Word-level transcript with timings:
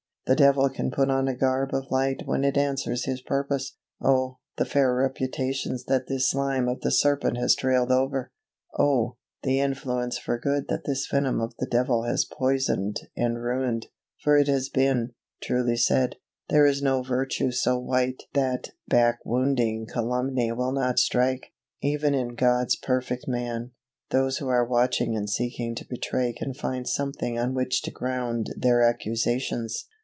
The 0.27 0.35
devil 0.37 0.69
can 0.69 0.91
put 0.91 1.09
on 1.09 1.27
a 1.27 1.35
garb 1.35 1.73
of 1.73 1.91
light 1.91 2.21
when 2.25 2.45
it 2.45 2.55
answers 2.55 3.03
his 3.03 3.21
purpose. 3.21 3.75
Oh, 4.01 4.37
the 4.57 4.63
fair 4.63 4.95
reputations 4.95 5.83
that 5.85 6.07
this 6.07 6.29
slime 6.29 6.69
of 6.69 6.79
the 6.79 6.91
serpent 6.91 7.35
has 7.37 7.53
trailed 7.53 7.91
over! 7.91 8.31
Oh, 8.79 9.17
the 9.43 9.59
influence 9.59 10.17
for 10.17 10.39
good 10.39 10.69
that 10.69 10.85
this 10.85 11.05
venom 11.11 11.41
of 11.41 11.53
the 11.59 11.65
devil 11.67 12.03
has 12.03 12.23
poisoned 12.23 13.01
and 13.17 13.43
ruined, 13.43 13.87
for 14.23 14.37
it 14.37 14.47
has 14.47 14.69
been, 14.69 15.11
truly 15.43 15.75
said, 15.75 16.15
"There 16.47 16.65
is 16.65 16.81
no 16.81 17.01
virtue 17.03 17.51
so 17.51 17.77
white 17.77 18.23
that 18.33 18.69
back 18.87 19.19
wounding 19.25 19.85
calumny 19.85 20.53
will 20.53 20.71
not 20.71 20.97
strike" 20.97 21.47
even 21.81 22.13
in 22.15 22.35
God's 22.35 22.77
perfect 22.77 23.27
man, 23.27 23.71
those 24.11 24.37
who 24.37 24.47
are 24.47 24.63
watching 24.65 25.13
and 25.17 25.29
seeking 25.29 25.75
to 25.75 25.83
betray 25.89 26.31
can 26.31 26.53
find 26.53 26.87
something 26.87 27.37
on 27.37 27.53
which 27.53 27.81
to 27.81 27.91
ground 27.91 28.51
their 28.55 28.81
accusations. 28.81 29.87